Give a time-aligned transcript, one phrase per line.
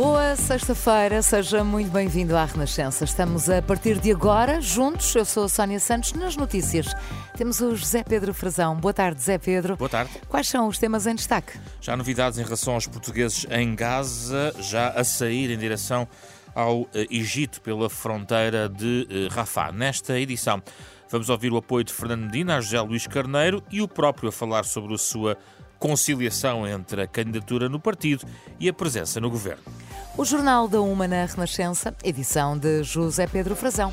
[0.00, 3.02] Boa sexta-feira, seja muito bem-vindo à Renascença.
[3.02, 5.12] Estamos a partir de agora juntos.
[5.12, 6.12] Eu sou a Sónia Santos.
[6.12, 6.94] Nas notícias
[7.36, 8.76] temos o José Pedro Frazão.
[8.76, 9.76] Boa tarde, José Pedro.
[9.76, 10.12] Boa tarde.
[10.28, 11.58] Quais são os temas em destaque?
[11.80, 16.06] Já há novidades em relação aos portugueses em Gaza, já a sair em direção
[16.54, 19.72] ao uh, Egito pela fronteira de uh, Rafah.
[19.72, 20.62] Nesta edição,
[21.10, 24.32] vamos ouvir o apoio de Fernando Medina a José Luís Carneiro e o próprio a
[24.32, 25.36] falar sobre a sua
[25.76, 28.24] conciliação entre a candidatura no partido
[28.60, 29.87] e a presença no governo.
[30.18, 33.92] O Jornal da Uma na Renascença, edição de José Pedro Frazão.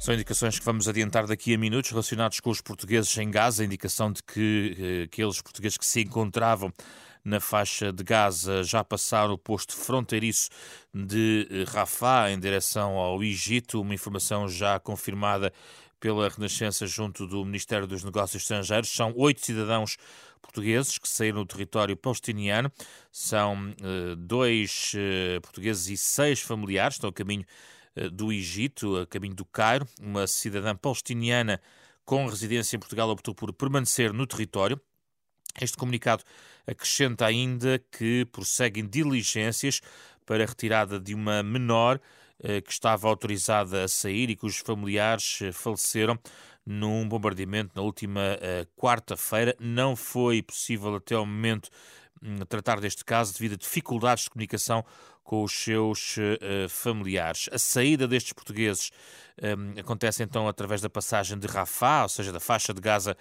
[0.00, 3.66] São indicações que vamos adiantar daqui a minutos relacionados com os portugueses em Gaza, a
[3.66, 6.72] indicação de que eh, aqueles portugueses que se encontravam
[7.24, 10.48] na faixa de Gaza já passaram o posto fronteiriço
[10.92, 15.52] de eh, Rafah em direção ao Egito, uma informação já confirmada
[16.04, 18.90] pela Renascença junto do Ministério dos Negócios Estrangeiros.
[18.90, 19.96] São oito cidadãos
[20.42, 22.70] portugueses que saíram do território palestiniano.
[23.10, 27.46] São uh, dois uh, portugueses e seis familiares, estão a caminho
[27.96, 29.88] uh, do Egito, a caminho do Cairo.
[29.98, 31.58] Uma cidadã palestiniana
[32.04, 34.78] com residência em Portugal optou por permanecer no território.
[35.58, 36.22] Este comunicado
[36.66, 39.80] acrescenta ainda que prosseguem diligências
[40.26, 41.98] para a retirada de uma menor
[42.64, 46.18] que estava autorizada a sair e cujos familiares faleceram
[46.66, 49.54] num bombardeamento na última uh, quarta-feira.
[49.60, 51.68] Não foi possível até ao momento
[52.22, 54.84] um, tratar deste caso devido a dificuldades de comunicação
[55.22, 57.48] com os seus uh, familiares.
[57.52, 58.90] A saída destes portugueses
[59.42, 63.16] um, acontece então através da passagem de Rafah, ou seja, da faixa de Gaza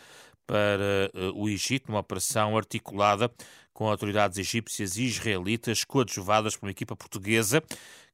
[0.48, 3.32] para uh, o Egito, numa operação articulada
[3.74, 7.62] com autoridades egípcias e israelitas, coadjuvadas por uma equipa portuguesa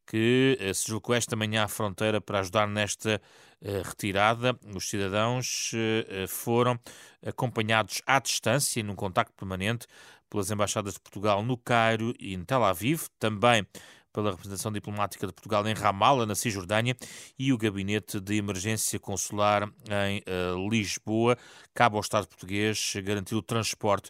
[0.10, 3.22] que se deslocou esta manhã à fronteira para ajudar nesta
[3.62, 6.80] eh, retirada, os cidadãos eh, eh, foram
[7.24, 9.86] acompanhados à distância, num contacto permanente,
[10.28, 13.68] pelas embaixadas de Portugal no Cairo e em Tel Aviv, também
[14.12, 16.98] pela representação diplomática de Portugal em Ramallah, na Cisjordânia,
[17.38, 19.72] e o Gabinete de Emergência Consular
[20.08, 20.24] em
[20.68, 21.38] Lisboa.
[21.76, 24.10] Cabe ao Estado português garantir o transporte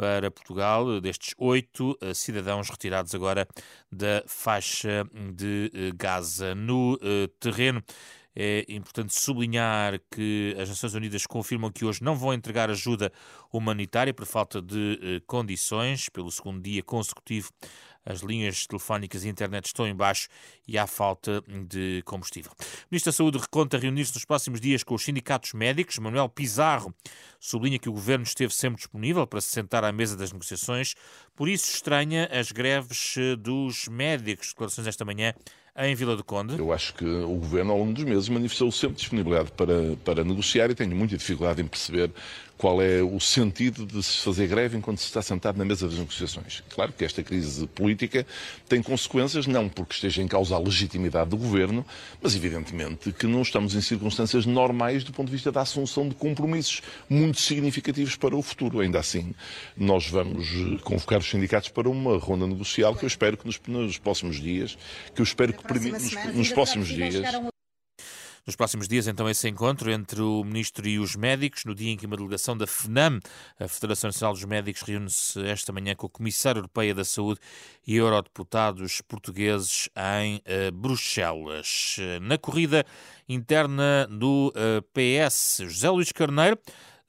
[0.00, 3.46] para Portugal destes oito uh, cidadãos retirados agora
[3.92, 6.54] da faixa de uh, Gaza.
[6.54, 6.98] No
[7.38, 7.84] terreno
[8.34, 13.12] é importante sublinhar que as Nações Unidas confirmam que hoje não vão entregar ajuda
[13.52, 16.08] humanitária por falta de eh, condições.
[16.08, 17.50] Pelo segundo dia consecutivo,
[18.10, 20.28] as linhas telefónicas e internet estão em baixo
[20.66, 22.52] e há falta de combustível.
[22.52, 25.98] O Ministro da Saúde reconta reunir-se nos próximos dias com os sindicatos médicos.
[25.98, 26.94] Manuel Pizarro
[27.38, 30.94] sublinha que o governo esteve sempre disponível para se sentar à mesa das negociações,
[31.34, 34.48] por isso estranha as greves eh, dos médicos.
[34.48, 35.34] Declarações esta manhã
[35.76, 36.58] em Vila do Conde?
[36.58, 40.70] Eu acho que o Governo, ao longo dos meses, manifestou sempre disponibilidade para, para negociar
[40.70, 42.10] e tenho muita dificuldade em perceber
[42.60, 45.96] qual é o sentido de se fazer greve enquanto se está sentado na mesa das
[45.96, 46.62] negociações.
[46.68, 48.26] Claro que esta crise política
[48.68, 51.86] tem consequências, não porque esteja em causa a legitimidade do governo,
[52.20, 56.14] mas evidentemente que não estamos em circunstâncias normais do ponto de vista da assunção de
[56.14, 58.80] compromissos muito significativos para o futuro.
[58.80, 59.34] Ainda assim,
[59.74, 60.46] nós vamos
[60.82, 64.76] convocar os sindicatos para uma ronda negocial que eu espero que nos, nos próximos dias,
[65.14, 67.22] que eu espero que permita, nos, nos próximos dias.
[68.50, 71.96] Nos próximos dias, então, esse encontro entre o Ministro e os médicos, no dia em
[71.96, 73.20] que uma delegação da FNAM,
[73.60, 77.38] a Federação Nacional dos Médicos, reúne-se esta manhã com o Comissário Europeia da Saúde
[77.86, 81.96] e eurodeputados portugueses em uh, Bruxelas.
[82.22, 82.84] Na corrida
[83.28, 84.80] interna do eh,
[85.28, 86.58] PS, José Luís Carneiro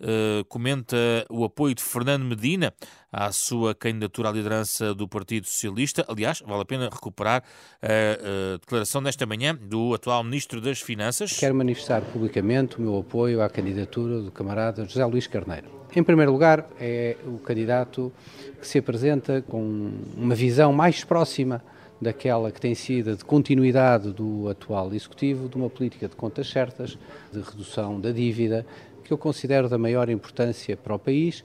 [0.01, 0.97] uh, comenta
[1.29, 2.73] o apoio de Fernando Medina
[3.11, 6.05] à sua candidatura à liderança do Partido Socialista.
[6.07, 7.43] Aliás, vale a pena recuperar
[7.81, 11.37] a, a declaração desta manhã do atual Ministro das Finanças.
[11.37, 15.81] Quero manifestar publicamente o meu apoio à candidatura do camarada José Luís Carneiro.
[15.93, 18.13] Em primeiro lugar, é o candidato
[18.59, 21.61] que se apresenta com uma visão mais próxima
[22.01, 26.97] daquela que tem sido de continuidade do atual Executivo, de uma política de contas certas,
[27.31, 28.65] de redução da dívida,
[29.03, 31.43] que eu considero da maior importância para o país.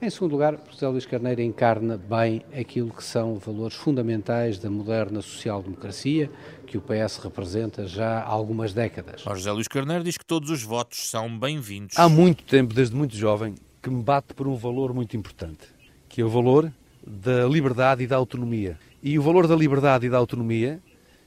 [0.00, 5.22] Em segundo lugar, José Luís Carneiro encarna bem aquilo que são valores fundamentais da moderna
[5.22, 6.30] social-democracia,
[6.66, 9.26] que o PS representa já há algumas décadas.
[9.26, 11.98] O José Luís Carneiro diz que todos os votos são bem-vindos.
[11.98, 15.66] Há muito tempo, desde muito jovem, que me bate por um valor muito importante,
[16.10, 16.70] que é o valor
[17.06, 18.78] da liberdade e da autonomia.
[19.02, 20.80] E o valor da liberdade e da autonomia,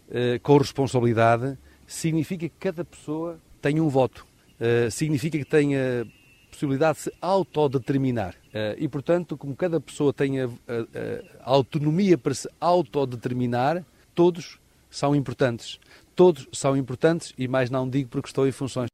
[0.10, 1.58] eh, com responsabilidade,
[1.88, 4.26] significa que cada pessoa tem um voto.
[4.60, 6.06] Eh, significa que tenha
[6.52, 8.36] possibilidade de se autodeterminar.
[8.54, 10.50] Eh, e, portanto, como cada pessoa tem a,
[11.44, 15.80] autonomia para se autodeterminar, todos são importantes.
[16.16, 18.89] Todos são importantes e mais não digo porque estou em funções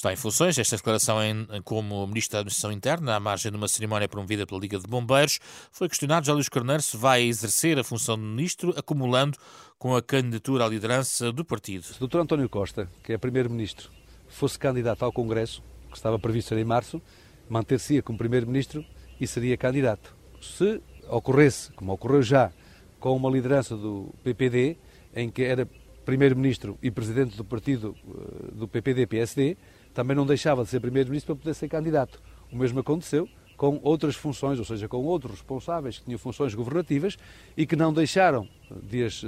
[0.00, 0.58] está em funções.
[0.58, 4.60] Esta declaração em, como Ministro da Administração Interna, à margem de uma cerimónia promovida pela
[4.60, 5.38] Liga de Bombeiros,
[5.70, 9.38] foi questionado já Luís Carneiro se vai exercer a função de Ministro, acumulando
[9.78, 11.84] com a candidatura à liderança do partido.
[11.84, 12.18] Se o Dr.
[12.18, 13.90] António Costa, que é Primeiro-Ministro,
[14.28, 17.00] fosse candidato ao Congresso, que estava previsto ser em março,
[17.48, 18.84] manter-se-ia como Primeiro-Ministro
[19.20, 20.16] e seria candidato.
[20.40, 22.50] Se ocorresse, como ocorreu já,
[22.98, 24.78] com uma liderança do PPD,
[25.14, 25.68] em que era
[26.06, 29.56] Primeiro-Ministro e Presidente do partido eh, do PPD-PSD,
[29.94, 32.20] também não deixava de ser Primeiro-Ministro para poder ser candidato.
[32.50, 37.18] O mesmo aconteceu com outras funções, ou seja, com outros responsáveis que tinham funções governativas
[37.56, 38.48] e que não deixaram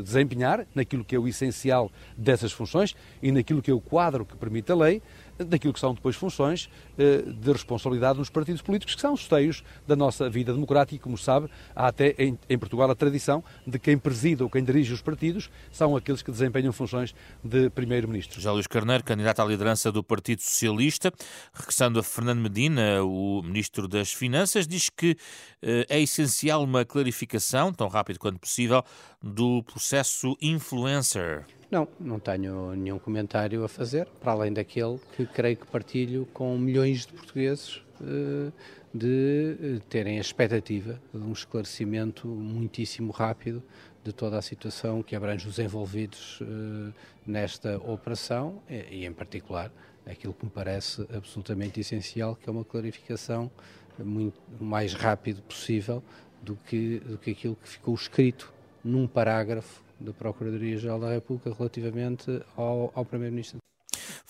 [0.02, 4.36] desempenhar naquilo que é o essencial dessas funções e naquilo que é o quadro que
[4.36, 5.02] permite a lei,
[5.38, 6.68] daquilo que são depois funções
[6.98, 10.98] eh, de responsabilidade nos partidos políticos, que são os teios da nossa vida democrática e,
[10.98, 15.02] como sabe, há até em, Portugal a tradição de quem preside ou quem dirige os
[15.02, 18.40] partidos são aqueles que desempenham funções de primeiro-ministro.
[18.40, 21.12] Já Luís Carneiro, candidato à liderança do Partido Socialista,
[21.52, 25.16] regressando a Fernando Medina, o ministro das Finanças, diz que
[25.62, 28.84] eh, é essencial uma clarificação, tão rápido quanto possível,
[29.32, 31.44] do processo influencer.
[31.70, 36.58] Não, não tenho nenhum comentário a fazer, para além daquele que creio que partilho com
[36.58, 38.52] milhões de portugueses eh,
[38.94, 43.62] de eh, terem a expectativa de um esclarecimento muitíssimo rápido
[44.04, 46.92] de toda a situação que abrange os envolvidos eh,
[47.26, 49.72] nesta operação e, em particular,
[50.04, 53.50] aquilo que me parece absolutamente essencial, que é uma clarificação
[53.98, 56.02] muito mais rápido possível
[56.42, 58.52] do que, do que aquilo que ficou escrito
[58.84, 63.61] num parágrafo da Procuradoria-Geral da República relativamente ao, ao Primeiro-Ministro.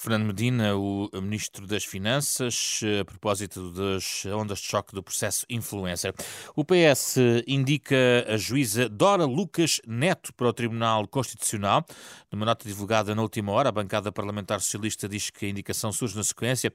[0.02, 6.12] Fernando Medina, o Ministro das Finanças, a propósito das ondas de choque do processo influencer.
[6.56, 11.86] O PS indica a juíza Dora Lucas Neto para o Tribunal Constitucional.
[12.32, 16.16] Numa nota divulgada na última hora, a bancada parlamentar socialista diz que a indicação surge
[16.16, 16.72] na sequência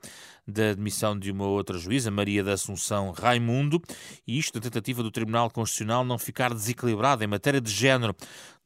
[0.47, 3.81] da admissão de uma outra juíza, Maria da Assunção Raimundo,
[4.25, 8.15] e isto na tentativa do Tribunal Constitucional não ficar desequilibrado em matéria de género.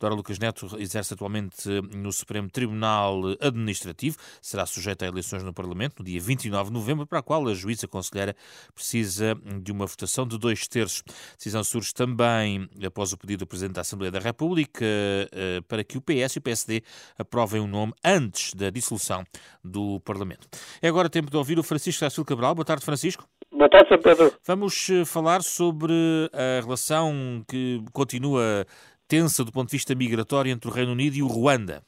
[0.02, 6.00] Dora Lucas Neto exerce atualmente no Supremo Tribunal Administrativo, será sujeita a eleições no Parlamento
[6.00, 8.36] no dia 29 de novembro, para a qual a juíza conselheira
[8.74, 11.04] precisa de uma votação de dois terços.
[11.08, 15.84] A decisão surge também após o pedido do Presidente da Assembleia da República eh, para
[15.84, 16.82] que o PS e o PSD
[17.20, 19.24] aprovem o um nome antes da dissolução
[19.64, 20.48] do Parlamento.
[20.82, 22.56] É agora tempo de ouvir o Francisco Sácil Cabral.
[22.56, 23.28] Boa tarde, Francisco.
[23.52, 23.82] Boa tarde.
[24.02, 24.34] Pedro.
[24.46, 25.94] Vamos eh, falar sobre
[26.34, 28.66] a relação que continua
[29.12, 31.82] tensa do ponto de vista migratório entre o Reino Unido e o Ruanda.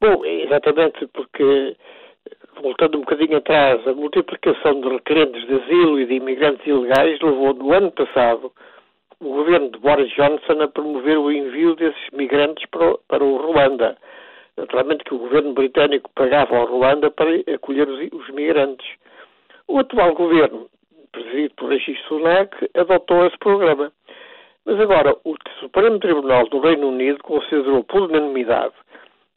[0.00, 1.76] Bom, exatamente porque,
[2.62, 7.52] voltando um bocadinho atrás, a multiplicação de requerentes de asilo e de imigrantes ilegais levou
[7.52, 8.50] no ano passado
[9.20, 13.96] o governo de Boris Johnson a promover o envio desses migrantes para para o Ruanda.
[14.56, 18.86] Naturalmente que o governo britânico pagava ao Ruanda para acolher os, os migrantes.
[19.68, 20.68] O atual governo,
[21.12, 23.92] presidido por Rishi Sunak, adotou esse programa.
[24.66, 28.74] Mas agora, o Supremo Tribunal do Reino Unido considerou por unanimidade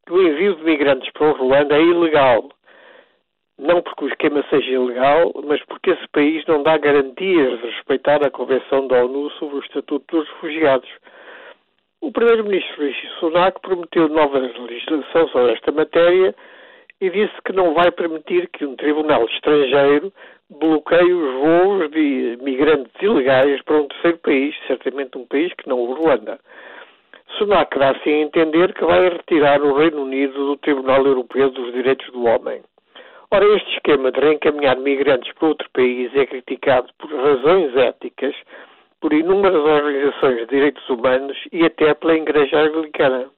[0.06, 2.50] que o envio de migrantes para o Ruanda é ilegal.
[3.60, 8.26] Não porque o esquema seja ilegal, mas porque esse país não dá garantias de respeitar
[8.26, 10.90] a Convenção da ONU sobre o Estatuto dos Refugiados.
[12.00, 16.34] O Primeiro-Ministro Rishi Sunak prometeu nova legislação sobre esta matéria
[17.02, 20.14] e disse que não vai permitir que um tribunal estrangeiro
[20.50, 25.80] bloqueie os voos de migrantes ilegais para um terceiro país, certamente um país que não
[25.80, 26.40] o Ruanda.
[27.38, 31.74] Sunak dá assim a entender que vai retirar o Reino Unido do Tribunal Europeu dos
[31.74, 32.62] Direitos do Homem.
[33.30, 38.34] Ora, este esquema de reencaminhar migrantes para outro país é criticado por razões éticas,
[39.02, 43.30] por inúmeras organizações de direitos humanos e até pela Igreja Anglicana.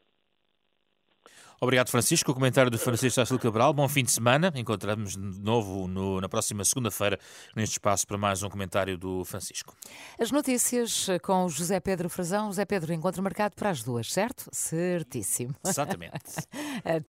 [1.61, 2.31] Obrigado, Francisco.
[2.31, 3.73] O comentário do Francisco Sácil Cabral.
[3.73, 4.51] Bom fim de semana.
[4.55, 7.19] Encontramos de novo no, na próxima segunda-feira
[7.55, 9.75] neste espaço para mais um comentário do Francisco.
[10.17, 12.47] As notícias com o José Pedro Frazão.
[12.47, 14.49] José Pedro, encontro marcado para as duas, certo?
[14.53, 15.53] Certíssimo.
[15.65, 16.13] Exatamente.